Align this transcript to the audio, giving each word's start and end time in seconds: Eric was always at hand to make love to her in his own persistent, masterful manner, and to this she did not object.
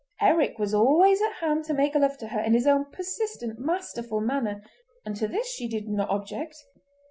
Eric 0.19 0.57
was 0.57 0.73
always 0.73 1.21
at 1.21 1.33
hand 1.41 1.63
to 1.65 1.75
make 1.75 1.93
love 1.93 2.17
to 2.17 2.29
her 2.29 2.39
in 2.39 2.55
his 2.55 2.65
own 2.65 2.85
persistent, 2.85 3.59
masterful 3.59 4.19
manner, 4.19 4.63
and 5.05 5.15
to 5.15 5.27
this 5.27 5.53
she 5.53 5.67
did 5.67 5.87
not 5.87 6.09
object. 6.09 6.55